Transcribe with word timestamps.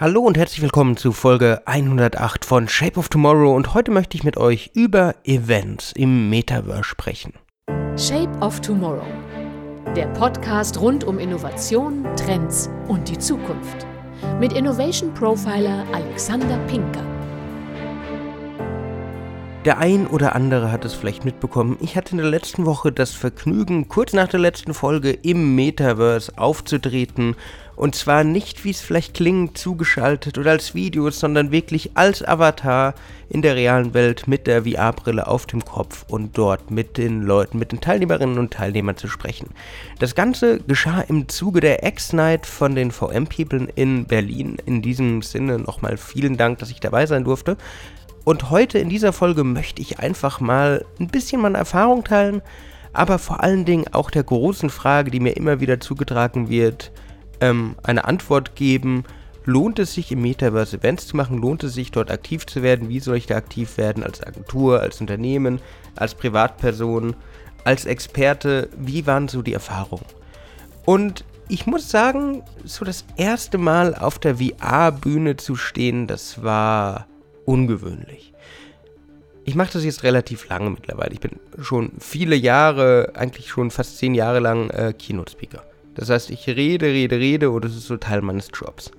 Hallo 0.00 0.20
und 0.20 0.38
herzlich 0.38 0.62
willkommen 0.62 0.96
zu 0.96 1.10
Folge 1.10 1.60
108 1.64 2.44
von 2.44 2.68
Shape 2.68 3.00
of 3.00 3.08
Tomorrow 3.08 3.56
und 3.56 3.74
heute 3.74 3.90
möchte 3.90 4.16
ich 4.16 4.22
mit 4.22 4.36
euch 4.36 4.70
über 4.72 5.16
Events 5.24 5.90
im 5.90 6.30
Metaverse 6.30 6.84
sprechen. 6.84 7.32
Shape 7.96 8.30
of 8.40 8.60
Tomorrow. 8.60 9.02
Der 9.96 10.06
Podcast 10.10 10.80
rund 10.80 11.02
um 11.02 11.18
Innovation, 11.18 12.06
Trends 12.14 12.70
und 12.86 13.08
die 13.08 13.18
Zukunft. 13.18 13.88
Mit 14.38 14.52
Innovation 14.52 15.12
Profiler 15.14 15.84
Alexander 15.92 16.58
Pinker. 16.68 17.17
Der 19.64 19.78
ein 19.78 20.06
oder 20.06 20.36
andere 20.36 20.70
hat 20.70 20.84
es 20.84 20.94
vielleicht 20.94 21.24
mitbekommen. 21.24 21.78
Ich 21.80 21.96
hatte 21.96 22.12
in 22.12 22.18
der 22.18 22.30
letzten 22.30 22.64
Woche 22.64 22.92
das 22.92 23.10
Vergnügen, 23.10 23.88
kurz 23.88 24.12
nach 24.12 24.28
der 24.28 24.38
letzten 24.38 24.72
Folge 24.72 25.10
im 25.10 25.56
Metaverse 25.56 26.32
aufzutreten. 26.36 27.34
Und 27.74 27.96
zwar 27.96 28.22
nicht, 28.22 28.64
wie 28.64 28.70
es 28.70 28.80
vielleicht 28.80 29.14
klingt, 29.14 29.58
zugeschaltet 29.58 30.38
oder 30.38 30.52
als 30.52 30.76
Videos, 30.76 31.18
sondern 31.18 31.50
wirklich 31.50 31.90
als 31.94 32.26
Avatar 32.26 32.94
in 33.28 33.42
der 33.42 33.56
realen 33.56 33.94
Welt 33.94 34.28
mit 34.28 34.46
der 34.46 34.62
VR-Brille 34.62 35.26
auf 35.26 35.46
dem 35.46 35.64
Kopf 35.64 36.04
und 36.08 36.38
dort 36.38 36.70
mit 36.70 36.96
den 36.96 37.22
Leuten, 37.22 37.58
mit 37.58 37.72
den 37.72 37.80
Teilnehmerinnen 37.80 38.38
und 38.38 38.52
Teilnehmern 38.52 38.96
zu 38.96 39.08
sprechen. 39.08 39.50
Das 39.98 40.14
Ganze 40.14 40.60
geschah 40.60 41.00
im 41.00 41.28
Zuge 41.28 41.60
der 41.60 41.84
X-Night 41.84 42.46
von 42.46 42.76
den 42.76 42.92
VM-People 42.92 43.68
in 43.74 44.06
Berlin. 44.06 44.56
In 44.66 44.82
diesem 44.82 45.22
Sinne 45.22 45.58
nochmal 45.58 45.96
vielen 45.96 46.36
Dank, 46.36 46.58
dass 46.60 46.70
ich 46.70 46.80
dabei 46.80 47.06
sein 47.06 47.24
durfte. 47.24 47.56
Und 48.28 48.50
heute 48.50 48.78
in 48.78 48.90
dieser 48.90 49.14
Folge 49.14 49.42
möchte 49.42 49.80
ich 49.80 50.00
einfach 50.00 50.38
mal 50.38 50.84
ein 51.00 51.06
bisschen 51.06 51.40
meine 51.40 51.56
Erfahrung 51.56 52.04
teilen, 52.04 52.42
aber 52.92 53.18
vor 53.18 53.42
allen 53.42 53.64
Dingen 53.64 53.86
auch 53.92 54.10
der 54.10 54.22
großen 54.22 54.68
Frage, 54.68 55.10
die 55.10 55.18
mir 55.18 55.34
immer 55.34 55.60
wieder 55.60 55.80
zugetragen 55.80 56.50
wird, 56.50 56.92
ähm, 57.40 57.76
eine 57.82 58.04
Antwort 58.04 58.54
geben. 58.54 59.04
Lohnt 59.46 59.78
es 59.78 59.94
sich 59.94 60.12
im 60.12 60.20
Metaverse 60.20 60.76
Events 60.76 61.06
zu 61.06 61.16
machen? 61.16 61.38
Lohnt 61.38 61.64
es 61.64 61.72
sich 61.72 61.90
dort 61.90 62.10
aktiv 62.10 62.44
zu 62.44 62.62
werden? 62.62 62.90
Wie 62.90 63.00
soll 63.00 63.16
ich 63.16 63.24
da 63.24 63.36
aktiv 63.36 63.78
werden? 63.78 64.04
Als 64.04 64.22
Agentur, 64.22 64.80
als 64.82 65.00
Unternehmen, 65.00 65.58
als 65.96 66.14
Privatperson, 66.14 67.16
als 67.64 67.86
Experte? 67.86 68.68
Wie 68.76 69.06
waren 69.06 69.28
so 69.28 69.40
die 69.40 69.54
Erfahrungen? 69.54 70.04
Und 70.84 71.24
ich 71.48 71.66
muss 71.66 71.90
sagen, 71.90 72.42
so 72.62 72.84
das 72.84 73.06
erste 73.16 73.56
Mal 73.56 73.94
auf 73.94 74.18
der 74.18 74.36
VR-Bühne 74.36 75.38
zu 75.38 75.56
stehen, 75.56 76.06
das 76.06 76.42
war 76.42 77.07
ungewöhnlich. 77.48 78.34
Ich 79.44 79.54
mache 79.54 79.72
das 79.72 79.82
jetzt 79.82 80.02
relativ 80.02 80.46
lange 80.50 80.68
mittlerweile. 80.68 81.14
Ich 81.14 81.20
bin 81.20 81.40
schon 81.62 81.92
viele 81.98 82.36
Jahre, 82.36 83.12
eigentlich 83.14 83.48
schon 83.48 83.70
fast 83.70 83.96
zehn 83.96 84.14
Jahre 84.14 84.40
lang 84.40 84.68
äh, 84.68 84.92
Keynote-Speaker. 84.92 85.62
Das 85.94 86.10
heißt, 86.10 86.28
ich 86.28 86.46
rede, 86.46 86.86
rede, 86.86 87.16
rede 87.16 87.50
und 87.50 87.64
das 87.64 87.74
ist 87.74 87.86
so 87.86 87.96
Teil 87.96 88.20
meines 88.20 88.50
Jobs. 88.52 88.92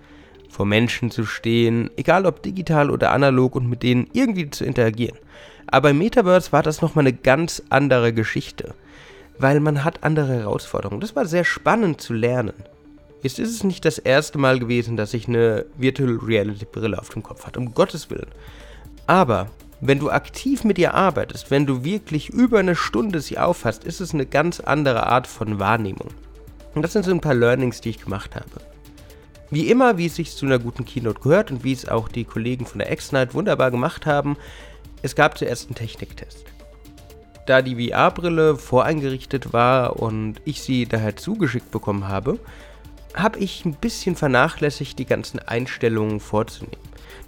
Vor 0.50 0.66
Menschen 0.66 1.12
zu 1.12 1.26
stehen, 1.26 1.92
egal 1.96 2.26
ob 2.26 2.42
digital 2.42 2.90
oder 2.90 3.12
analog 3.12 3.56
und 3.56 3.70
mit 3.70 3.84
denen 3.84 4.08
irgendwie 4.14 4.50
zu 4.50 4.66
interagieren. 4.66 5.20
Aber 5.68 5.92
im 5.92 6.00
Metaverse 6.00 6.52
war 6.52 6.64
das 6.64 6.82
nochmal 6.82 7.04
eine 7.04 7.14
ganz 7.14 7.62
andere 7.70 8.14
Geschichte. 8.14 8.74
Weil 9.38 9.60
man 9.60 9.84
hat 9.84 10.04
andere 10.04 10.34
Herausforderungen. 10.34 11.00
Das 11.00 11.16
war 11.16 11.28
sehr 11.28 11.46
spannend 11.46 12.02
zu 12.02 12.14
lernen. 12.14 12.54
Jetzt 13.22 13.40
ist 13.40 13.54
es 13.54 13.64
nicht 13.64 13.84
das 13.84 13.98
erste 13.98 14.38
Mal 14.38 14.60
gewesen, 14.60 14.96
dass 14.96 15.14
ich 15.14 15.28
eine 15.28 15.66
Virtual 15.78 16.20
Reality 16.22 16.66
Brille 16.66 16.98
auf 16.98 17.10
dem 17.10 17.22
Kopf 17.22 17.46
hatte, 17.46 17.60
um 17.60 17.74
Gottes 17.74 18.10
Willen. 18.10 18.30
Aber 19.08 19.48
wenn 19.82 20.00
du 20.00 20.10
aktiv 20.10 20.64
mit 20.64 20.78
ihr 20.78 20.94
arbeitest, 20.94 21.52
wenn 21.52 21.66
du 21.66 21.84
wirklich 21.84 22.30
über 22.30 22.60
eine 22.60 22.76
Stunde 22.76 23.20
sie 23.20 23.38
aufhast, 23.38 23.84
ist 23.84 24.00
es 24.00 24.14
eine 24.14 24.26
ganz 24.26 24.60
andere 24.60 25.08
Art 25.08 25.28
von 25.28 25.60
Wahrnehmung. 25.60 26.10
Und 26.76 26.82
das 26.82 26.94
sind 26.94 27.04
so 27.04 27.12
ein 27.12 27.22
paar 27.22 27.34
Learnings, 27.34 27.82
die 27.82 27.90
ich 27.90 28.04
gemacht 28.04 28.36
habe. 28.36 28.62
Wie 29.52 29.70
immer, 29.70 29.98
wie 29.98 30.06
es 30.06 30.16
sich 30.16 30.36
zu 30.36 30.46
einer 30.46 30.60
guten 30.60 30.86
Keynote 30.86 31.22
gehört 31.22 31.52
und 31.52 31.64
wie 31.64 31.74
es 31.74 31.90
auch 31.90 32.08
die 32.08 32.24
Kollegen 32.24 32.66
von 32.66 32.80
der 32.80 32.92
X-Night 32.92 33.34
wunderbar 33.34 33.72
gemacht 33.72 34.06
haben, 34.06 34.38
es 35.02 35.16
gab 35.16 35.38
zuerst 35.38 35.68
einen 35.68 35.76
Techniktest. 35.76 36.46
Da 37.48 37.62
die 37.62 37.90
VR-Brille 37.90 38.56
voreingerichtet 38.58 39.52
war 39.52 40.00
und 40.00 40.36
ich 40.46 40.62
sie 40.62 40.86
daher 40.86 41.16
zugeschickt 41.16 41.72
bekommen 41.72 42.08
habe, 42.08 42.38
habe 43.16 43.40
ich 43.40 43.66
ein 43.66 43.74
bisschen 43.74 44.16
vernachlässigt, 44.16 45.00
die 45.00 45.06
ganzen 45.06 45.40
Einstellungen 45.40 46.20
vorzunehmen. 46.20 46.78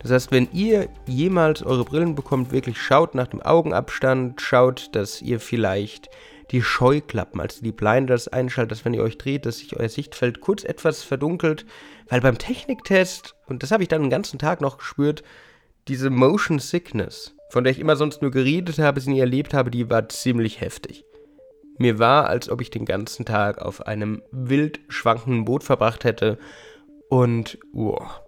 Das 0.01 0.11
heißt, 0.11 0.31
wenn 0.31 0.47
ihr 0.51 0.89
jemals 1.05 1.63
eure 1.63 1.85
Brillen 1.85 2.15
bekommt, 2.15 2.51
wirklich 2.51 2.81
schaut 2.81 3.13
nach 3.13 3.27
dem 3.27 3.41
Augenabstand, 3.41 4.41
schaut, 4.41 4.89
dass 4.93 5.21
ihr 5.21 5.39
vielleicht 5.39 6.09
die 6.51 6.61
Scheuklappen, 6.61 7.39
also 7.39 7.61
die 7.61 7.71
Blinders 7.71 8.27
einschaltet, 8.27 8.71
dass 8.71 8.85
wenn 8.85 8.93
ihr 8.93 9.03
euch 9.03 9.17
dreht, 9.17 9.45
dass 9.45 9.59
sich 9.59 9.77
euer 9.77 9.89
Sichtfeld 9.89 10.41
kurz 10.41 10.63
etwas 10.63 11.03
verdunkelt, 11.03 11.65
weil 12.09 12.21
beim 12.21 12.37
Techniktest, 12.37 13.35
und 13.47 13.63
das 13.63 13.71
habe 13.71 13.83
ich 13.83 13.89
dann 13.89 14.01
den 14.01 14.09
ganzen 14.09 14.37
Tag 14.37 14.59
noch 14.59 14.77
gespürt, 14.77 15.23
diese 15.87 16.09
Motion 16.09 16.59
Sickness, 16.59 17.35
von 17.49 17.63
der 17.63 17.71
ich 17.71 17.79
immer 17.79 17.95
sonst 17.95 18.21
nur 18.21 18.31
geredet 18.31 18.79
habe, 18.79 18.99
sie 18.99 19.11
nie 19.11 19.19
erlebt 19.19 19.53
habe, 19.53 19.71
die 19.71 19.89
war 19.89 20.09
ziemlich 20.09 20.61
heftig. 20.61 21.05
Mir 21.77 21.99
war, 21.99 22.27
als 22.27 22.49
ob 22.49 22.61
ich 22.61 22.69
den 22.69 22.85
ganzen 22.85 23.25
Tag 23.25 23.61
auf 23.61 23.87
einem 23.87 24.21
wild 24.31 24.79
schwankenden 24.89 25.45
Boot 25.45 25.63
verbracht 25.63 26.03
hätte. 26.03 26.37
Und, 27.09 27.57
wow. 27.73 28.21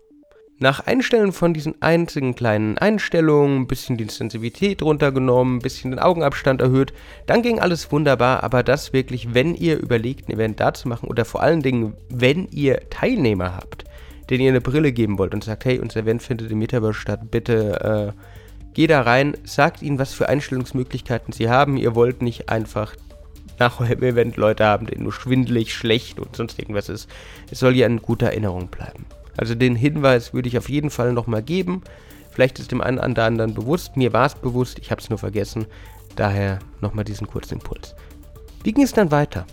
Nach 0.59 0.79
Einstellen 0.85 1.33
von 1.33 1.53
diesen 1.53 1.81
einzigen 1.81 2.35
kleinen 2.35 2.77
Einstellungen, 2.77 3.61
ein 3.61 3.67
bisschen 3.67 3.97
die 3.97 4.05
Sensitivität 4.05 4.81
runtergenommen, 4.81 5.57
ein 5.57 5.61
bisschen 5.61 5.91
den 5.91 5.99
Augenabstand 5.99 6.61
erhöht, 6.61 6.93
dann 7.25 7.41
ging 7.41 7.59
alles 7.59 7.91
wunderbar, 7.91 8.43
aber 8.43 8.63
das 8.63 8.93
wirklich, 8.93 9.33
wenn 9.33 9.55
ihr 9.55 9.77
überlegt, 9.77 10.29
ein 10.29 10.33
Event 10.33 10.59
da 10.59 10.73
zu 10.73 10.87
machen 10.87 11.09
oder 11.09 11.25
vor 11.25 11.41
allen 11.41 11.61
Dingen, 11.61 11.95
wenn 12.09 12.47
ihr 12.49 12.89
Teilnehmer 12.89 13.57
habt, 13.57 13.83
denen 14.29 14.43
ihr 14.43 14.51
eine 14.51 14.61
Brille 14.61 14.93
geben 14.93 15.17
wollt 15.17 15.33
und 15.33 15.43
sagt, 15.43 15.65
hey, 15.65 15.79
unser 15.79 16.01
Event 16.01 16.23
findet 16.23 16.49
im 16.49 16.59
Metaverse 16.59 16.99
statt, 16.99 17.29
bitte 17.29 18.13
äh, 18.15 18.73
geht 18.73 18.89
da 18.89 19.01
rein, 19.01 19.35
sagt 19.43 19.81
ihnen, 19.81 19.99
was 19.99 20.13
für 20.13 20.29
Einstellungsmöglichkeiten 20.29 21.33
sie 21.33 21.49
haben. 21.49 21.77
Ihr 21.77 21.95
wollt 21.95 22.21
nicht 22.21 22.49
einfach 22.49 22.95
nach 23.59 23.79
eurem 23.79 24.03
Event 24.03 24.37
Leute 24.37 24.65
haben, 24.65 24.87
denen 24.87 25.03
nur 25.03 25.13
schwindelig, 25.13 25.73
schlecht 25.73 26.19
und 26.19 26.35
sonst 26.35 26.59
irgendwas 26.59 26.89
ist. 26.89 27.09
Es 27.51 27.59
soll 27.59 27.75
ja 27.75 27.87
in 27.87 28.01
guter 28.01 28.27
Erinnerung 28.27 28.67
bleiben. 28.67 29.05
Also 29.37 29.55
den 29.55 29.75
Hinweis 29.75 30.33
würde 30.33 30.49
ich 30.49 30.57
auf 30.57 30.69
jeden 30.69 30.89
Fall 30.89 31.13
nochmal 31.13 31.43
geben. 31.43 31.81
Vielleicht 32.31 32.59
ist 32.59 32.71
dem 32.71 32.81
einen 32.81 32.99
oder 32.99 33.25
anderen 33.25 33.53
bewusst, 33.53 33.95
mir 33.95 34.13
war 34.13 34.25
es 34.25 34.35
bewusst, 34.35 34.79
ich 34.79 34.91
habe 34.91 35.01
es 35.01 35.09
nur 35.09 35.19
vergessen. 35.19 35.65
Daher 36.15 36.59
nochmal 36.81 37.05
diesen 37.05 37.27
kurzen 37.27 37.55
Impuls. 37.55 37.95
Wie 38.63 38.71
ging 38.71 38.83
es 38.83 38.93
dann 38.93 39.11
weiter? 39.11 39.45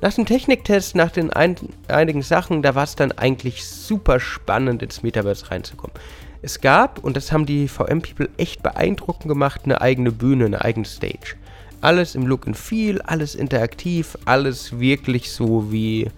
Nach 0.00 0.12
dem 0.12 0.26
Techniktest, 0.26 0.96
nach 0.96 1.10
den 1.10 1.32
ein, 1.32 1.56
einigen 1.88 2.22
Sachen, 2.22 2.62
da 2.62 2.74
war 2.74 2.84
es 2.84 2.94
dann 2.94 3.12
eigentlich 3.12 3.64
super 3.64 4.20
spannend, 4.20 4.82
ins 4.82 5.02
Metaverse 5.02 5.50
reinzukommen. 5.50 5.96
Es 6.42 6.60
gab, 6.60 7.02
und 7.02 7.16
das 7.16 7.32
haben 7.32 7.46
die 7.46 7.68
VM-People 7.68 8.28
echt 8.36 8.62
beeindruckend 8.62 9.28
gemacht, 9.28 9.62
eine 9.64 9.80
eigene 9.80 10.12
Bühne, 10.12 10.44
eine 10.44 10.62
eigene 10.62 10.84
Stage. 10.84 11.36
Alles 11.84 12.14
im 12.14 12.26
Look 12.26 12.46
and 12.46 12.56
Feel, 12.56 13.02
alles 13.02 13.34
interaktiv, 13.34 14.16
alles 14.24 14.80
wirklich 14.80 15.30
so 15.30 15.70
wie 15.70 16.08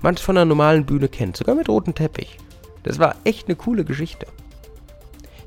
man 0.00 0.14
es 0.14 0.20
von 0.20 0.36
einer 0.36 0.44
normalen 0.44 0.86
Bühne 0.86 1.08
kennt, 1.08 1.36
sogar 1.36 1.56
mit 1.56 1.68
rotem 1.68 1.96
Teppich. 1.96 2.38
Das 2.84 3.00
war 3.00 3.16
echt 3.24 3.48
eine 3.48 3.56
coole 3.56 3.84
Geschichte. 3.84 4.28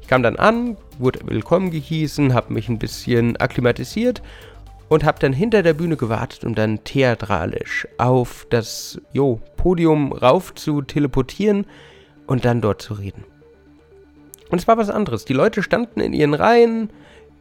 Ich 0.01 0.07
kam 0.09 0.21
dann 0.21 0.35
an, 0.35 0.75
wurde 0.97 1.21
willkommen 1.23 1.71
gehießen, 1.71 2.33
habe 2.33 2.51
mich 2.53 2.67
ein 2.67 2.77
bisschen 2.77 3.37
akklimatisiert 3.37 4.21
und 4.89 5.05
habe 5.05 5.19
dann 5.19 5.31
hinter 5.31 5.63
der 5.63 5.75
Bühne 5.75 5.95
gewartet, 5.95 6.43
um 6.43 6.55
dann 6.55 6.83
theatralisch 6.83 7.87
auf 7.97 8.47
das 8.49 8.99
jo, 9.13 9.39
Podium 9.55 10.11
rauf 10.11 10.53
zu 10.55 10.81
teleportieren 10.81 11.65
und 12.27 12.43
dann 12.43 12.59
dort 12.59 12.81
zu 12.81 12.95
reden. 12.95 13.23
Und 14.49 14.59
es 14.59 14.67
war 14.67 14.75
was 14.75 14.89
anderes. 14.89 15.23
Die 15.23 15.31
Leute 15.31 15.63
standen 15.63 16.01
in 16.01 16.11
ihren 16.11 16.33
Reihen, 16.33 16.89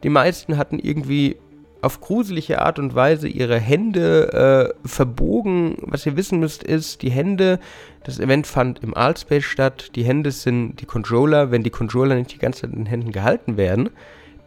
die 0.03 0.09
meisten 0.09 0.55
hatten 0.55 0.79
irgendwie 0.79 1.35
auf 1.81 2.01
gruselige 2.01 2.61
Art 2.61 2.79
und 2.79 2.95
Weise 2.95 3.27
ihre 3.27 3.59
Hände 3.59 4.73
äh, 4.83 4.87
verbogen. 4.87 5.77
Was 5.81 6.05
ihr 6.05 6.17
wissen 6.17 6.39
müsst, 6.39 6.63
ist, 6.63 7.01
die 7.01 7.11
Hände, 7.11 7.59
das 8.03 8.19
Event 8.19 8.47
fand 8.47 8.83
im 8.83 8.95
Artspace 8.95 9.45
statt. 9.45 9.91
Die 9.95 10.03
Hände 10.03 10.31
sind 10.31 10.77
die 10.81 10.85
Controller. 10.85 11.51
Wenn 11.51 11.63
die 11.63 11.69
Controller 11.69 12.15
nicht 12.15 12.33
die 12.33 12.39
ganze 12.39 12.61
Zeit 12.61 12.71
in 12.71 12.79
den 12.79 12.85
Händen 12.85 13.11
gehalten 13.11 13.57
werden, 13.57 13.89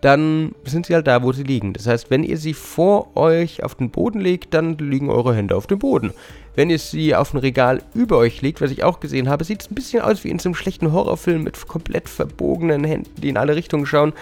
dann 0.02 0.52
sind 0.64 0.87
sie 0.87 0.94
halt 0.94 1.06
da, 1.06 1.23
wo 1.23 1.32
sie 1.32 1.44
liegen. 1.44 1.73
Das 1.73 1.87
heißt, 1.87 2.11
wenn 2.11 2.25
ihr 2.25 2.37
sie 2.37 2.55
vor 2.55 3.17
euch 3.17 3.62
auf 3.62 3.76
den 3.76 3.90
Boden 3.90 4.20
legt, 4.20 4.52
dann 4.52 4.76
liegen 4.76 5.08
eure 5.08 5.35
Hände 5.35 5.56
auf 5.56 5.69
dem 5.69 5.78
Boden. 5.78 6.12
Wenn 6.56 6.70
ihr 6.70 6.78
sie 6.81 7.14
auf 7.14 7.32
ein 7.32 7.38
Regal 7.38 7.82
über 7.94 8.19
euch 8.19 8.43
legt, 8.43 8.61
was 8.61 8.73
ich 8.73 8.82
auch 8.82 9.00
gesehen 9.00 9.28
habe, 9.28 9.44
sieht 9.44 9.62
es 9.62 9.70
ein 9.70 9.76
bisschen 9.76 10.02
aus 10.02 10.25
wie 10.25 10.31
in 10.31 10.40
so 10.40 10.49
einem 10.49 10.56
schlechten 10.56 10.93
Horrorfilm 10.93 11.44
mit 11.44 11.67
komplett 11.67 12.08
verbogenen 12.08 12.85
Händen, 12.85 13.11
die 13.23 13.28
in 13.28 13.37
alle 13.37 13.55
Richtungen 13.55 13.87
schauen. 13.87 14.12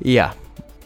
Ja, 0.00 0.34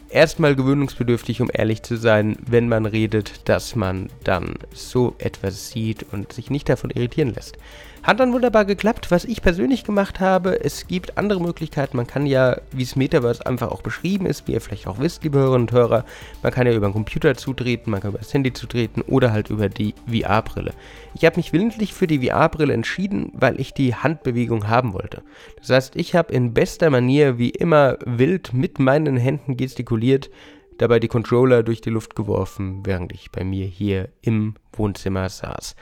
erstmal 0.09 0.55
gewöhnungsbedürftig, 0.55 1.41
um 1.41 1.49
ehrlich 1.53 1.83
zu 1.83 1.97
sein, 1.97 2.37
wenn 2.45 2.67
man 2.67 2.85
redet, 2.85 3.47
dass 3.47 3.75
man 3.75 4.09
dann 4.23 4.55
so 4.73 5.15
etwas 5.19 5.69
sieht 5.69 6.05
und 6.11 6.33
sich 6.33 6.49
nicht 6.49 6.69
davon 6.69 6.89
irritieren 6.89 7.33
lässt. 7.33 7.57
Hat 8.03 8.19
dann 8.19 8.31
wunderbar 8.31 8.63
geklappt. 8.63 9.11
Was 9.11 9.25
ich 9.25 9.41
persönlich 9.41 9.83
gemacht 9.83 10.19
habe, 10.19 10.63
es 10.63 10.87
gibt 10.87 11.17
andere 11.17 11.41
Möglichkeiten. 11.41 11.97
Man 11.97 12.07
kann 12.07 12.25
ja, 12.25 12.57
wie 12.71 12.83
es 12.83 12.95
Metaverse 12.95 13.45
einfach 13.45 13.69
auch 13.71 13.81
beschrieben 13.81 14.25
ist, 14.25 14.47
wie 14.47 14.53
ihr 14.53 14.61
vielleicht 14.61 14.87
auch 14.87 14.99
wisst, 14.99 15.23
liebe 15.23 15.37
Hörerinnen 15.37 15.67
und 15.67 15.71
Hörer, 15.73 16.05
man 16.41 16.51
kann 16.51 16.65
ja 16.65 16.73
über 16.73 16.87
den 16.87 16.93
Computer 16.93 17.35
zutreten, 17.35 17.91
man 17.91 17.99
kann 17.99 18.11
über 18.11 18.19
das 18.19 18.33
Handy 18.33 18.53
zutreten 18.53 19.01
oder 19.01 19.33
halt 19.33 19.49
über 19.49 19.67
die 19.67 19.93
VR-Brille. 20.07 20.71
Ich 21.13 21.25
habe 21.25 21.35
mich 21.35 21.51
willentlich 21.51 21.93
für 21.93 22.07
die 22.07 22.25
VR-Brille 22.25 22.73
entschieden, 22.73 23.31
weil 23.33 23.59
ich 23.59 23.73
die 23.73 23.93
Handbewegung 23.93 24.69
haben 24.69 24.93
wollte. 24.93 25.21
Das 25.57 25.69
heißt, 25.69 25.95
ich 25.97 26.15
habe 26.15 26.33
in 26.33 26.53
bester 26.53 26.89
Manier 26.89 27.37
wie 27.37 27.49
immer 27.49 27.97
wild 28.05 28.53
mit 28.53 28.79
meinen 28.79 29.17
Händen 29.17 29.57
gestikuliert, 29.57 30.29
dabei 30.77 30.99
die 30.99 31.09
Controller 31.09 31.63
durch 31.63 31.81
die 31.81 31.89
Luft 31.89 32.15
geworfen, 32.15 32.85
während 32.85 33.11
ich 33.11 33.31
bei 33.31 33.43
mir 33.43 33.65
hier 33.65 34.09
im 34.21 34.55
Wohnzimmer 34.73 35.27
saß. 35.29 35.75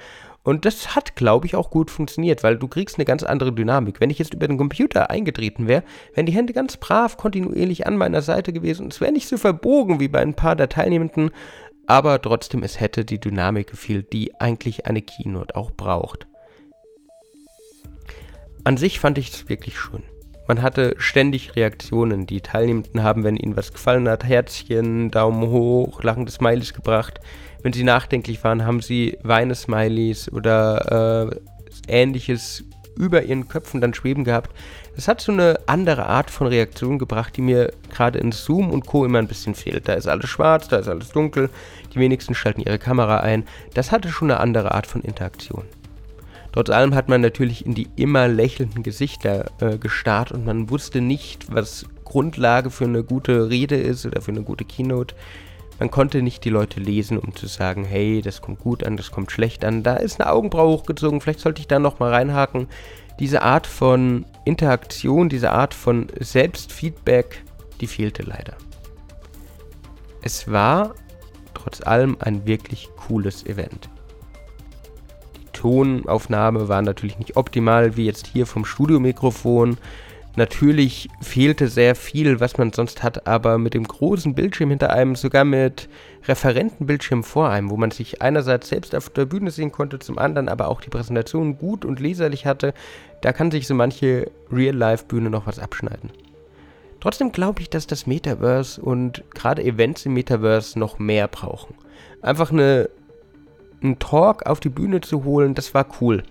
Und 0.47 0.63
das 0.63 0.95
hat, 0.95 1.17
glaube 1.17 1.45
ich, 1.45 1.57
auch 1.57 1.69
gut 1.69 1.91
funktioniert, 1.91 2.41
weil 2.41 2.55
du 2.55 2.69
kriegst 2.69 2.97
eine 2.97 3.03
ganz 3.03 3.21
andere 3.21 3.51
Dynamik. 3.51 3.99
Wenn 3.99 4.09
ich 4.09 4.17
jetzt 4.17 4.33
über 4.33 4.47
den 4.47 4.57
Computer 4.57 5.09
eingetreten 5.09 5.67
wäre, 5.67 5.83
wären 6.13 6.25
die 6.25 6.31
Hände 6.31 6.53
ganz 6.53 6.77
brav 6.77 7.17
kontinuierlich 7.17 7.85
an 7.85 7.97
meiner 7.97 8.21
Seite 8.21 8.53
gewesen. 8.53 8.87
Es 8.87 9.01
wäre 9.01 9.11
nicht 9.11 9.27
so 9.27 9.35
verbogen 9.35 9.99
wie 9.99 10.07
bei 10.07 10.21
ein 10.21 10.35
paar 10.35 10.55
der 10.55 10.69
Teilnehmenden, 10.69 11.31
aber 11.85 12.21
trotzdem, 12.21 12.63
es 12.63 12.79
hätte 12.79 13.03
die 13.03 13.19
Dynamik 13.19 13.71
gefehlt, 13.71 14.13
die 14.13 14.39
eigentlich 14.39 14.85
eine 14.85 15.01
Keynote 15.01 15.53
auch 15.53 15.71
braucht. 15.71 16.27
An 18.63 18.77
sich 18.77 19.01
fand 19.01 19.17
ich 19.17 19.33
es 19.33 19.49
wirklich 19.49 19.77
schön. 19.77 20.03
Man 20.47 20.61
hatte 20.61 20.95
ständig 20.97 21.57
Reaktionen. 21.57 22.25
Die 22.25 22.39
Teilnehmenden 22.39 23.03
haben, 23.03 23.25
wenn 23.25 23.35
ihnen 23.35 23.57
was 23.57 23.73
gefallen 23.73 24.07
hat, 24.07 24.23
Herzchen, 24.23 25.11
Daumen 25.11 25.49
hoch, 25.49 26.03
lachende 26.03 26.31
Smileys 26.31 26.73
gebracht. 26.73 27.19
Wenn 27.63 27.73
sie 27.73 27.83
nachdenklich 27.83 28.43
waren, 28.43 28.65
haben 28.65 28.81
sie 28.81 29.17
Weine-Smileys 29.23 30.31
oder 30.31 31.31
äh, 31.31 31.35
ähnliches 31.87 32.63
über 32.95 33.23
ihren 33.23 33.47
Köpfen 33.47 33.81
dann 33.81 33.93
schweben 33.93 34.23
gehabt. 34.23 34.51
Das 34.95 35.07
hat 35.07 35.21
so 35.21 35.31
eine 35.31 35.59
andere 35.67 36.07
Art 36.07 36.31
von 36.31 36.47
Reaktion 36.47 36.97
gebracht, 36.97 37.37
die 37.37 37.41
mir 37.41 37.71
gerade 37.93 38.17
in 38.17 38.31
Zoom 38.31 38.71
und 38.71 38.87
Co. 38.87 39.05
immer 39.05 39.19
ein 39.19 39.27
bisschen 39.27 39.53
fehlt. 39.53 39.87
Da 39.87 39.93
ist 39.93 40.07
alles 40.07 40.29
schwarz, 40.29 40.67
da 40.67 40.77
ist 40.77 40.87
alles 40.87 41.09
dunkel, 41.09 41.49
die 41.93 41.99
wenigsten 41.99 42.33
schalten 42.33 42.61
ihre 42.61 42.79
Kamera 42.79 43.19
ein. 43.19 43.45
Das 43.75 43.91
hatte 43.91 44.09
schon 44.09 44.31
eine 44.31 44.39
andere 44.39 44.73
Art 44.73 44.87
von 44.87 45.01
Interaktion. 45.01 45.65
Trotz 46.51 46.71
allem 46.71 46.95
hat 46.95 47.09
man 47.09 47.21
natürlich 47.21 47.65
in 47.67 47.75
die 47.75 47.87
immer 47.95 48.27
lächelnden 48.27 48.81
Gesichter 48.81 49.51
äh, 49.59 49.77
gestarrt 49.77 50.31
und 50.31 50.45
man 50.45 50.71
wusste 50.71 51.01
nicht, 51.01 51.53
was 51.53 51.85
Grundlage 52.03 52.71
für 52.71 52.85
eine 52.85 53.03
gute 53.03 53.49
Rede 53.49 53.75
ist 53.75 54.05
oder 54.05 54.21
für 54.21 54.31
eine 54.31 54.41
gute 54.41 54.65
Keynote. 54.65 55.13
Man 55.79 55.91
konnte 55.91 56.21
nicht 56.21 56.43
die 56.43 56.49
Leute 56.49 56.79
lesen, 56.79 57.19
um 57.19 57.35
zu 57.35 57.47
sagen, 57.47 57.85
hey, 57.85 58.21
das 58.21 58.41
kommt 58.41 58.59
gut 58.59 58.83
an, 58.83 58.97
das 58.97 59.11
kommt 59.11 59.31
schlecht 59.31 59.63
an. 59.63 59.83
Da 59.83 59.95
ist 59.95 60.19
eine 60.19 60.31
Augenbraue 60.31 60.77
hochgezogen, 60.77 61.21
vielleicht 61.21 61.39
sollte 61.39 61.61
ich 61.61 61.67
da 61.67 61.77
nochmal 61.79 62.13
reinhaken. 62.13 62.67
Diese 63.19 63.41
Art 63.41 63.67
von 63.67 64.25
Interaktion, 64.45 65.29
diese 65.29 65.51
Art 65.51 65.73
von 65.73 66.07
Selbstfeedback, 66.19 67.43
die 67.81 67.87
fehlte 67.87 68.23
leider. 68.23 68.55
Es 70.21 70.51
war 70.51 70.95
trotz 71.53 71.85
allem 71.85 72.17
ein 72.19 72.45
wirklich 72.45 72.89
cooles 72.95 73.45
Event. 73.45 73.89
Die 75.35 75.51
Tonaufnahme 75.53 76.67
war 76.69 76.81
natürlich 76.81 77.19
nicht 77.19 77.37
optimal, 77.37 77.97
wie 77.97 78.05
jetzt 78.05 78.27
hier 78.27 78.45
vom 78.45 78.65
Studiomikrofon. 78.65 79.77
Natürlich 80.37 81.09
fehlte 81.19 81.67
sehr 81.67 81.95
viel, 81.95 82.39
was 82.39 82.59
man 82.59 82.71
sonst 82.71 83.01
hat, 83.01 83.25
aber 83.25 83.57
mit 83.57 83.73
dem 83.73 83.85
großen 83.85 84.35
Bildschirm 84.35 84.69
hinter 84.69 84.91
einem, 84.91 85.15
sogar 85.15 85.43
mit 85.43 85.89
Referentenbildschirm 86.27 87.23
vor 87.23 87.49
einem, 87.49 87.71
wo 87.71 87.75
man 87.75 87.89
sich 87.89 88.21
einerseits 88.21 88.69
selbst 88.69 88.93
auf 88.93 89.09
der 89.09 89.25
Bühne 89.25 89.49
sehen 89.49 89.71
konnte, 89.71 89.97
zum 89.97 90.19
anderen 90.19 90.47
aber 90.47 90.67
auch 90.67 90.79
die 90.79 90.91
Präsentation 90.91 91.57
gut 91.57 91.85
und 91.85 91.99
leserlich 91.99 92.45
hatte, 92.45 92.75
da 93.21 93.33
kann 93.33 93.49
sich 93.49 93.65
so 93.65 93.73
manche 93.73 94.29
Real-Life-Bühne 94.51 95.31
noch 95.31 95.47
was 95.47 95.57
abschneiden. 95.57 96.11
Trotzdem 96.99 97.31
glaube 97.31 97.61
ich, 97.61 97.71
dass 97.71 97.87
das 97.87 98.05
Metaverse 98.05 98.79
und 98.79 99.23
gerade 99.33 99.63
Events 99.63 100.05
im 100.05 100.13
Metaverse 100.13 100.77
noch 100.77 100.99
mehr 100.99 101.27
brauchen. 101.27 101.73
Einfach 102.21 102.51
eine, 102.51 102.91
einen 103.81 103.97
Talk 103.97 104.45
auf 104.45 104.59
die 104.59 104.69
Bühne 104.69 105.01
zu 105.01 105.23
holen, 105.23 105.55
das 105.55 105.73
war 105.73 105.87
cool. 105.99 106.21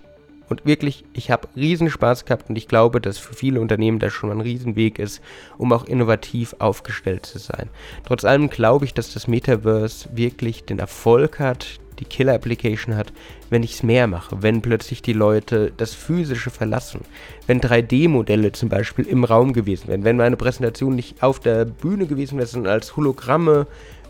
Und 0.49 0.65
wirklich, 0.65 1.03
ich 1.13 1.29
habe 1.29 1.47
riesen 1.55 1.89
Spaß 1.89 2.25
gehabt 2.25 2.49
und 2.49 2.57
ich 2.57 2.67
glaube, 2.67 3.01
dass 3.01 3.17
für 3.17 3.33
viele 3.33 3.59
Unternehmen 3.59 3.99
das 3.99 4.13
schon 4.13 4.31
ein 4.31 4.41
Riesenweg 4.41 4.99
ist, 4.99 5.21
um 5.57 5.73
auch 5.73 5.85
innovativ 5.85 6.55
aufgestellt 6.59 7.25
zu 7.25 7.37
sein. 7.39 7.69
Trotz 8.05 8.23
allem 8.23 8.49
glaube 8.49 8.85
ich, 8.85 8.93
dass 8.93 9.13
das 9.13 9.27
Metaverse 9.27 10.09
wirklich 10.13 10.63
den 10.63 10.79
Erfolg 10.79 11.39
hat, 11.39 11.79
die 11.99 12.05
Killer-Application 12.05 12.95
hat, 12.95 13.11
wenn 13.49 13.63
ich 13.63 13.73
es 13.73 13.83
mehr 13.83 14.07
mache, 14.07 14.41
wenn 14.41 14.61
plötzlich 14.61 15.01
die 15.01 15.13
Leute 15.13 15.73
das 15.75 15.93
Physische 15.93 16.49
verlassen, 16.49 17.01
wenn 17.47 17.59
3D-Modelle 17.59 18.51
zum 18.51 18.69
Beispiel 18.69 19.05
im 19.05 19.23
Raum 19.23 19.53
gewesen 19.53 19.87
wären, 19.87 20.03
wenn 20.03 20.17
meine 20.17 20.37
Präsentation 20.37 20.95
nicht 20.95 21.23
auf 21.23 21.39
der 21.39 21.65
Bühne 21.65 22.05
gewesen 22.05 22.37
wäre, 22.37 22.47
sondern 22.47 22.73
als 22.73 22.95
Hologramme 22.95 23.67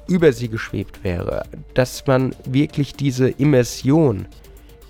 über 0.07 0.31
sie 0.31 0.49
geschwebt 0.49 1.03
wäre, 1.03 1.43
dass 1.73 2.05
man 2.07 2.35
wirklich 2.45 2.93
diese 2.93 3.29
Immersion 3.29 4.25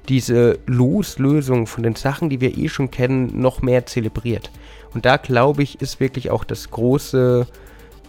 diese 0.10 0.60
Loslösung 0.66 1.68
von 1.68 1.84
den 1.84 1.96
Sachen, 1.96 2.30
die 2.30 2.42
wir 2.42 2.58
eh 2.58 2.70
schon 2.70 2.92
kennen, 2.92 3.40
noch 3.40 3.62
mehr 3.62 3.86
zelebriert. 3.86 4.52
Und 4.94 5.06
da 5.06 5.18
glaube 5.18 5.64
ich, 5.64 5.82
ist 5.82 6.00
wirklich 6.00 6.32
auch 6.32 6.44
das 6.44 6.72
große, 6.72 7.46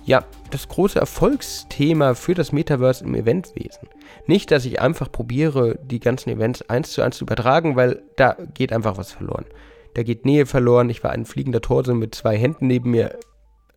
ja, 0.05 0.25
das 0.51 0.69
große 0.69 0.99
Erfolgsthema 0.99 2.15
für 2.15 2.35
das 2.35 2.53
Metaverse 2.53 3.05
im 3.05 3.15
Eventwesen. 3.15 3.89
Nicht, 4.27 4.51
dass 4.51 4.65
ich 4.65 4.81
einfach 4.81 5.11
probiere, 5.11 5.79
die 5.83 6.01
ganzen 6.01 6.31
Events 6.31 6.63
eins 6.63 6.93
zu 6.93 7.03
eins 7.03 7.17
zu 7.19 7.25
übertragen, 7.25 7.77
weil 7.77 8.03
da 8.17 8.37
geht 8.55 8.73
einfach 8.73 8.97
was 8.97 9.13
verloren. 9.13 9.45
Da 9.95 10.03
geht 10.03 10.25
Nähe 10.25 10.47
verloren. 10.47 10.91
Ich 10.91 11.03
war 11.03 11.11
ein 11.11 11.25
fliegender 11.25 11.61
Torso 11.61 11.95
mit 11.95 12.15
zwei 12.15 12.37
Händen 12.37 12.69
neben 12.69 12.91
mir. 12.91 13.19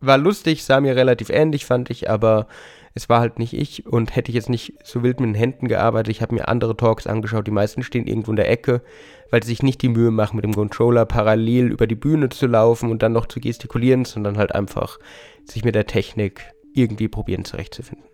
War 0.02 0.18
lustig, 0.18 0.64
sah 0.64 0.80
mir 0.80 0.96
relativ 0.96 1.30
ähnlich, 1.30 1.64
fand 1.64 1.88
ich, 1.88 2.10
aber 2.10 2.48
es 2.92 3.08
war 3.08 3.20
halt 3.20 3.38
nicht 3.38 3.54
ich 3.54 3.86
und 3.86 4.14
hätte 4.14 4.30
ich 4.30 4.34
jetzt 4.34 4.50
nicht 4.50 4.74
so 4.84 5.02
wild 5.02 5.20
mit 5.20 5.28
den 5.28 5.34
Händen 5.34 5.68
gearbeitet, 5.68 6.10
ich 6.10 6.20
habe 6.20 6.34
mir 6.34 6.48
andere 6.48 6.76
Talks 6.76 7.06
angeschaut, 7.06 7.46
die 7.46 7.52
meisten 7.52 7.82
stehen 7.82 8.06
irgendwo 8.06 8.32
in 8.32 8.36
der 8.36 8.50
Ecke, 8.50 8.82
weil 9.30 9.42
sie 9.42 9.50
sich 9.50 9.62
nicht 9.62 9.80
die 9.80 9.88
Mühe 9.88 10.10
machen, 10.10 10.36
mit 10.36 10.44
dem 10.44 10.54
Controller 10.54 11.06
parallel 11.06 11.70
über 11.70 11.86
die 11.86 11.94
Bühne 11.94 12.28
zu 12.28 12.46
laufen 12.46 12.90
und 12.90 13.02
dann 13.02 13.12
noch 13.12 13.26
zu 13.26 13.40
gestikulieren, 13.40 14.04
sondern 14.04 14.36
halt 14.36 14.54
einfach 14.54 14.98
sich 15.44 15.64
mit 15.64 15.74
der 15.74 15.86
Technik 15.86 16.52
irgendwie 16.74 17.08
probieren 17.08 17.44
zurechtzufinden. 17.44 18.04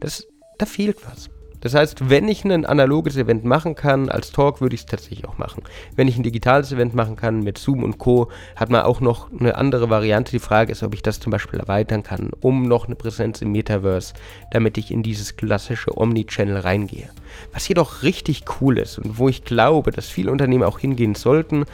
Das, 0.00 0.26
da 0.58 0.66
fehlt 0.66 0.98
was. 1.06 1.30
Das 1.60 1.74
heißt, 1.74 2.08
wenn 2.08 2.28
ich 2.28 2.44
ein 2.44 2.64
analoges 2.64 3.16
Event 3.16 3.44
machen 3.44 3.74
kann, 3.74 4.08
als 4.08 4.32
Talk 4.32 4.60
würde 4.60 4.74
ich 4.74 4.82
es 4.82 4.86
tatsächlich 4.86 5.26
auch 5.26 5.38
machen. 5.38 5.62
Wenn 5.94 6.08
ich 6.08 6.16
ein 6.16 6.22
digitales 6.22 6.72
Event 6.72 6.94
machen 6.94 7.16
kann 7.16 7.42
mit 7.42 7.58
Zoom 7.58 7.84
und 7.84 7.98
Co., 7.98 8.30
hat 8.56 8.70
man 8.70 8.82
auch 8.82 9.00
noch 9.00 9.30
eine 9.32 9.56
andere 9.56 9.90
Variante. 9.90 10.32
Die 10.32 10.38
Frage 10.38 10.72
ist, 10.72 10.82
ob 10.82 10.94
ich 10.94 11.02
das 11.02 11.20
zum 11.20 11.30
Beispiel 11.30 11.60
erweitern 11.60 12.02
kann, 12.02 12.30
um 12.40 12.66
noch 12.66 12.86
eine 12.86 12.96
Präsenz 12.96 13.42
im 13.42 13.52
Metaverse, 13.52 14.14
damit 14.50 14.78
ich 14.78 14.90
in 14.90 15.02
dieses 15.02 15.36
klassische 15.36 15.96
Omnichannel 15.96 16.58
reingehe. 16.58 17.10
Was 17.52 17.68
jedoch 17.68 18.02
richtig 18.02 18.44
cool 18.60 18.78
ist 18.78 18.98
und 18.98 19.18
wo 19.18 19.28
ich 19.28 19.44
glaube, 19.44 19.90
dass 19.90 20.08
viele 20.08 20.32
Unternehmen 20.32 20.64
auch 20.64 20.78
hingehen 20.78 21.14
sollten, 21.14 21.64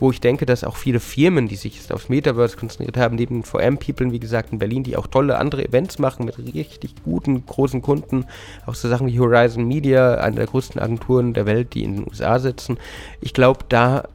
wo 0.00 0.10
ich 0.10 0.20
denke, 0.20 0.46
dass 0.46 0.64
auch 0.64 0.76
viele 0.76 0.98
Firmen, 0.98 1.46
die 1.46 1.56
sich 1.56 1.76
jetzt 1.76 1.92
aufs 1.92 2.08
Metaverse 2.08 2.56
konzentriert 2.56 2.96
haben, 2.96 3.16
neben 3.16 3.44
VM-People, 3.44 4.12
wie 4.12 4.18
gesagt, 4.18 4.50
in 4.52 4.58
Berlin, 4.58 4.82
die 4.82 4.96
auch 4.96 5.06
tolle 5.06 5.36
andere 5.36 5.64
Events 5.64 5.98
machen 5.98 6.24
mit 6.24 6.38
richtig 6.54 6.94
guten, 7.04 7.44
großen 7.44 7.82
Kunden, 7.82 8.24
auch 8.66 8.74
so 8.74 8.88
Sachen 8.88 9.06
wie 9.06 9.20
Horizon 9.20 9.29
Media, 9.66 10.14
eine 10.16 10.36
der 10.36 10.46
größten 10.46 10.80
Agenturen 10.80 11.32
der 11.32 11.46
Welt, 11.46 11.74
die 11.74 11.84
in 11.84 11.96
den 11.96 12.08
USA 12.08 12.38
sitzen. 12.38 12.78
Ich 13.20 13.32
glaube, 13.32 13.64
da 13.68 14.08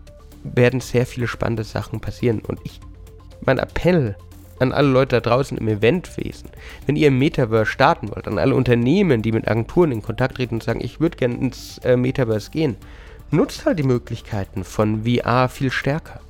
werden 0.43 0.79
sehr 0.79 1.05
viele 1.05 1.27
spannende 1.27 1.63
Sachen 1.63 2.00
passieren. 2.00 2.41
Und 2.48 2.60
ich, 2.63 2.79
mein 3.45 3.57
Appell 3.57 4.15
an 4.60 4.72
alle 4.72 4.88
Leute 4.88 5.19
da 5.19 5.29
draußen 5.29 5.57
im 5.57 5.67
Eventwesen, 5.67 6.50
wenn 6.86 6.95
ihr 6.95 7.10
im 7.10 7.19
Metaverse 7.19 7.69
starten 7.69 8.10
wollt, 8.10 8.27
an 8.27 8.39
alle 8.39 8.55
Unternehmen, 8.55 9.22
die 9.22 9.31
mit 9.31 9.48
Agenturen 9.48 9.91
in 9.91 10.01
Kontakt 10.01 10.36
treten 10.36 10.55
und 10.55 10.63
sagen, 10.63 10.81
ich 10.81 11.00
würde 11.00 11.17
gerne 11.17 11.36
ins 11.36 11.79
äh, 11.79 11.98
Metaverse 11.98 12.51
gehen, 12.51 12.77
nutzt 13.31 13.65
halt 13.65 13.79
die 13.79 13.84
Möglichkeiten 13.84 14.63
von 14.63 15.03
VR 15.03 15.50
viel 15.50 15.72
stärker. 15.72 16.22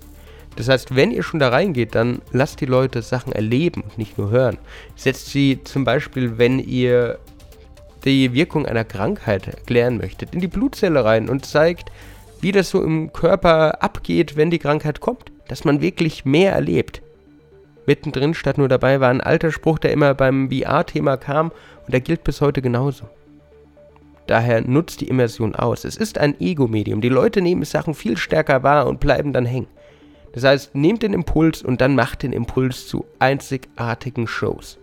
Das 0.56 0.70
heißt, 0.70 0.96
wenn 0.96 1.12
ihr 1.12 1.24
schon 1.24 1.40
da 1.40 1.50
reingeht, 1.50 1.96
dann 1.96 2.22
lasst 2.32 2.62
die 2.62 2.66
Leute 2.66 3.02
Sachen 3.02 3.34
erleben 3.34 3.82
und 3.82 3.98
nicht 3.98 4.18
nur 4.18 4.30
hören. 4.30 4.58
Setzt 4.96 5.28
sie 5.28 5.60
zum 5.64 5.84
Beispiel, 5.84 6.38
wenn 6.38 6.60
ihr 6.60 7.20
die 8.06 8.34
Wirkung 8.34 8.66
einer 8.66 8.84
Krankheit 8.84 9.48
erklären 9.48 9.98
möchtet, 9.98 10.34
in 10.34 10.40
die 10.40 10.48
Blutzelle 10.48 11.04
rein 11.04 11.30
und 11.30 11.46
zeigt, 11.46 11.92
wie 12.42 12.52
das 12.52 12.70
so 12.70 12.84
im 12.84 13.12
Körper 13.12 13.82
abgeht, 13.82 14.38
wenn 14.38 14.52
die 14.52 14.60
Krankheit 14.60 15.00
kommt. 15.00 15.32
Dass 15.48 15.64
man 15.64 15.82
wirklich 15.82 16.26
mehr 16.26 16.54
erlebt. 16.54 17.04
Mittendrin 17.86 18.34
statt 18.34 18.58
nur 18.58 18.68
dabei 18.68 19.00
war 19.00 19.10
ein 19.10 19.22
alter 19.22 19.52
Spruch, 19.52 19.78
der 19.78 19.92
immer 19.92 20.16
beim 20.16 20.50
VR-Thema 20.50 21.18
kam 21.18 21.52
und 21.86 21.94
der 21.94 22.02
gilt 22.02 22.24
bis 22.24 22.42
heute 22.42 22.64
genauso. 22.64 23.06
Daher 24.28 24.62
nutzt 24.62 25.02
die 25.02 25.08
Immersion 25.08 25.56
aus. 25.56 25.84
Es 25.84 25.98
ist 25.98 26.18
ein 26.18 26.40
Ego-Medium. 26.42 27.02
Die 27.02 27.10
Leute 27.10 27.42
nehmen 27.42 27.64
Sachen 27.64 27.94
viel 27.94 28.18
stärker 28.18 28.64
wahr 28.64 28.88
und 28.88 29.00
bleiben 29.00 29.34
dann 29.34 29.46
hängen. 29.46 29.68
Das 30.34 30.44
heißt, 30.44 30.76
nehmt 30.76 31.04
den 31.04 31.14
Impuls 31.14 31.62
und 31.62 31.80
dann 31.80 31.96
macht 31.96 32.24
den 32.24 32.34
Impuls 32.34 32.88
zu 32.88 33.06
einzigartigen 33.20 34.28
Shows. 34.28 34.80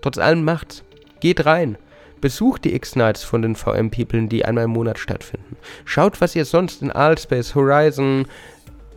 Trotz 0.00 0.18
allem 0.18 0.42
macht's. 0.42 0.82
Geht 1.20 1.44
rein. 1.44 1.76
Besucht 2.20 2.64
die 2.64 2.74
X-Nights 2.74 3.24
von 3.24 3.42
den 3.42 3.56
VM-People, 3.56 4.26
die 4.26 4.44
einmal 4.44 4.64
im 4.64 4.70
Monat 4.70 4.98
stattfinden. 4.98 5.56
Schaut, 5.84 6.20
was 6.20 6.36
ihr 6.36 6.44
sonst 6.44 6.82
in 6.82 6.90
Allspace, 6.90 7.54
Horizon, 7.54 8.26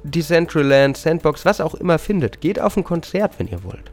Decentraland, 0.04 0.98
Sandbox, 0.98 1.46
was 1.46 1.62
auch 1.62 1.76
immer 1.76 1.98
findet. 2.00 2.42
Geht 2.42 2.60
auf 2.60 2.76
ein 2.76 2.84
Konzert, 2.84 3.40
wenn 3.40 3.48
ihr 3.48 3.64
wollt. 3.64 3.92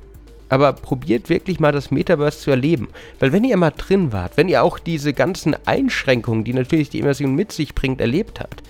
Aber 0.49 0.73
probiert 0.73 1.29
wirklich 1.29 1.61
mal 1.61 1.71
das 1.71 1.93
Metaverse 1.93 2.41
zu 2.41 2.51
erleben. 2.51 2.89
Weil 3.21 3.33
wenn 3.33 3.45
ihr 3.45 3.57
mal 3.57 3.71
drin 3.71 4.13
wart, 4.13 4.37
wenn 4.37 4.49
ihr 4.49 4.65
auch 4.65 4.81
diese 4.81 5.13
ganzen 5.13 5.55
Einschränkungen, 5.65 6.43
die 6.43 6.53
natürlich 6.53 6.91
die 6.91 6.99
Immersion 6.99 7.37
mit 7.37 7.53
sich 7.53 7.77
bringt, 7.77 8.01
erlebt 8.01 8.41
habt, 8.41 8.63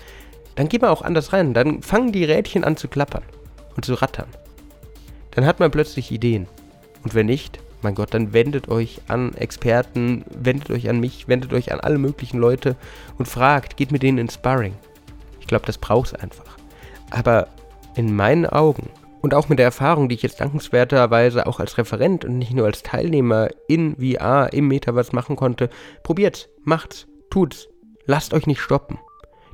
dann 0.55 0.69
geht 0.69 0.83
man 0.83 0.91
auch 0.91 1.01
anders 1.01 1.33
rein. 1.33 1.55
Dann 1.55 1.81
fangen 1.81 2.11
die 2.11 2.23
Rädchen 2.23 2.63
an 2.63 2.77
zu 2.77 2.87
klappern 2.87 3.23
und 3.75 3.85
zu 3.85 3.95
rattern. 3.95 4.27
Dann 5.31 5.45
hat 5.45 5.59
man 5.59 5.71
plötzlich 5.71 6.11
Ideen. 6.11 6.47
Und 7.03 7.15
wenn 7.15 7.25
nicht, 7.25 7.59
mein 7.83 7.95
Gott, 7.95 8.13
dann 8.13 8.33
wendet 8.33 8.69
euch 8.69 9.01
an 9.07 9.33
Experten, 9.35 10.23
wendet 10.29 10.69
euch 10.69 10.89
an 10.89 10.99
mich, 10.99 11.27
wendet 11.27 11.53
euch 11.53 11.71
an 11.71 11.79
alle 11.79 11.97
möglichen 11.97 12.39
Leute 12.39 12.75
und 13.17 13.27
fragt, 13.27 13.77
geht 13.77 13.91
mit 13.91 14.03
denen 14.03 14.17
ins 14.17 14.35
Sparring. 14.35 14.73
Ich 15.39 15.47
glaube, 15.47 15.65
das 15.65 15.77
braucht 15.77 16.07
es 16.07 16.15
einfach. 16.15 16.57
Aber 17.09 17.47
in 17.95 18.15
meinen 18.15 18.45
Augen 18.45 18.89
und 19.21 19.33
auch 19.33 19.49
mit 19.49 19.59
der 19.59 19.65
Erfahrung, 19.65 20.09
die 20.09 20.15
ich 20.15 20.23
jetzt 20.23 20.41
dankenswerterweise 20.41 21.45
auch 21.45 21.59
als 21.59 21.77
Referent 21.77 22.25
und 22.25 22.37
nicht 22.37 22.53
nur 22.53 22.65
als 22.65 22.83
Teilnehmer 22.83 23.49
in 23.67 23.95
VR, 23.97 24.51
im 24.53 24.67
Metaverse 24.67 25.15
machen 25.15 25.35
konnte, 25.35 25.69
probiert's, 26.03 26.49
macht's, 26.63 27.07
tut's, 27.29 27.67
lasst 28.05 28.33
euch 28.33 28.47
nicht 28.47 28.61
stoppen. 28.61 28.99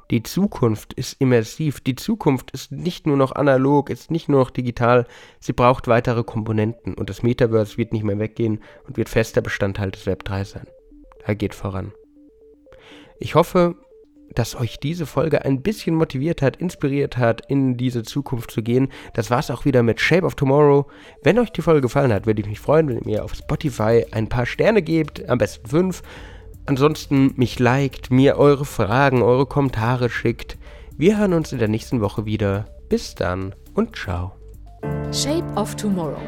Die 0.09 0.23
Zukunft 0.23 0.93
ist 0.93 1.17
immersiv. 1.19 1.81
Die 1.81 1.95
Zukunft 1.95 2.51
ist 2.51 2.71
nicht 2.71 3.05
nur 3.05 3.17
noch 3.17 3.33
analog, 3.33 3.89
ist 3.89 4.09
nicht 4.09 4.29
nur 4.29 4.39
noch 4.39 4.51
digital. 4.51 5.05
Sie 5.39 5.53
braucht 5.53 5.87
weitere 5.87 6.23
Komponenten 6.23 6.93
und 6.93 7.09
das 7.09 7.23
Metaverse 7.23 7.77
wird 7.77 7.91
nicht 7.91 8.05
mehr 8.05 8.19
weggehen 8.19 8.61
und 8.87 8.97
wird 8.97 9.09
fester 9.09 9.41
Bestandteil 9.41 9.91
des 9.91 10.05
Web 10.05 10.23
3 10.23 10.43
sein. 10.45 10.67
Er 11.25 11.35
geht 11.35 11.53
voran. 11.53 11.91
Ich 13.19 13.35
hoffe, 13.35 13.75
dass 14.33 14.55
euch 14.55 14.79
diese 14.79 15.05
Folge 15.05 15.43
ein 15.43 15.61
bisschen 15.61 15.95
motiviert 15.95 16.41
hat, 16.41 16.57
inspiriert 16.57 17.17
hat, 17.17 17.41
in 17.49 17.75
diese 17.75 18.03
Zukunft 18.03 18.51
zu 18.51 18.61
gehen. 18.61 18.89
Das 19.13 19.29
war's 19.29 19.51
auch 19.51 19.65
wieder 19.65 19.83
mit 19.83 19.99
Shape 19.99 20.25
of 20.25 20.35
Tomorrow. 20.35 20.85
Wenn 21.23 21.39
euch 21.39 21.51
die 21.51 21.61
Folge 21.61 21.81
gefallen 21.81 22.13
hat, 22.13 22.25
würde 22.25 22.41
ich 22.41 22.47
mich 22.47 22.59
freuen, 22.59 22.87
wenn 22.87 22.97
ihr 22.97 23.05
mir 23.05 23.23
auf 23.23 23.33
Spotify 23.33 24.05
ein 24.11 24.29
paar 24.29 24.45
Sterne 24.45 24.81
gebt, 24.81 25.27
am 25.27 25.37
besten 25.37 25.67
fünf. 25.67 26.01
Ansonsten 26.67 27.33
mich 27.37 27.59
liked, 27.59 28.11
mir 28.11 28.37
eure 28.37 28.65
Fragen, 28.65 29.21
eure 29.21 29.45
Kommentare 29.45 30.09
schickt. 30.09 30.57
Wir 30.97 31.17
hören 31.17 31.33
uns 31.33 31.53
in 31.53 31.59
der 31.59 31.69
nächsten 31.69 32.01
Woche 32.01 32.25
wieder. 32.25 32.65
Bis 32.89 33.15
dann 33.15 33.55
und 33.73 33.95
ciao. 33.95 34.33
Shape 35.13 35.45
of 35.55 35.75
Tomorrow. 35.77 36.21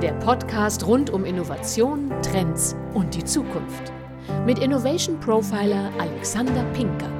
Der 0.00 0.12
Podcast 0.12 0.86
rund 0.86 1.10
um 1.10 1.24
Innovation, 1.24 2.12
Trends 2.22 2.76
und 2.94 3.16
die 3.16 3.24
Zukunft. 3.24 3.92
Mit 4.46 4.60
Innovation 4.60 5.18
Profiler 5.18 5.90
Alexander 5.98 6.62
Pinker. 6.72 7.17